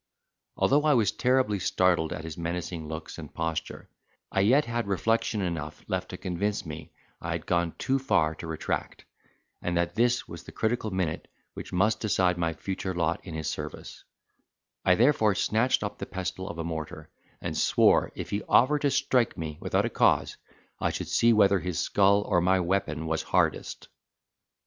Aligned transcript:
Although 0.57 0.85
I 0.85 0.95
was 0.95 1.11
terribly 1.11 1.59
startled 1.59 2.11
at 2.11 2.23
his 2.23 2.35
menacing 2.35 2.87
looks 2.87 3.19
and 3.19 3.31
posture, 3.31 3.87
I 4.31 4.39
yet 4.39 4.65
had 4.65 4.87
reflection 4.87 5.41
enough 5.43 5.83
left 5.87 6.09
to 6.09 6.17
convince 6.17 6.65
me 6.65 6.91
I 7.21 7.33
had 7.33 7.45
gone 7.45 7.75
too 7.77 7.99
far 7.99 8.33
to 8.33 8.47
retract, 8.47 9.05
and 9.61 9.77
that 9.77 9.93
this 9.93 10.27
was 10.27 10.41
the 10.43 10.51
critical 10.51 10.89
minute 10.89 11.27
which 11.53 11.71
must 11.71 11.99
decide 11.99 12.39
my 12.39 12.53
future 12.53 12.95
lot 12.95 13.23
in 13.23 13.35
his 13.35 13.47
service; 13.47 14.03
I 14.83 14.95
therefore 14.95 15.35
snatched 15.35 15.83
up 15.83 15.99
the 15.99 16.07
pestle 16.07 16.49
of 16.49 16.57
a 16.57 16.63
mortar, 16.63 17.11
and 17.39 17.55
swore, 17.55 18.11
if 18.15 18.31
he 18.31 18.41
offered 18.49 18.81
to 18.81 18.89
strike 18.89 19.37
me 19.37 19.59
without 19.61 19.85
a 19.85 19.89
cause, 19.91 20.35
I 20.79 20.89
should 20.89 21.09
see 21.09 21.31
whether 21.31 21.59
his 21.59 21.79
skull 21.79 22.23
or 22.23 22.41
my 22.41 22.59
weapon 22.59 23.05
was 23.05 23.21
hardest. 23.21 23.87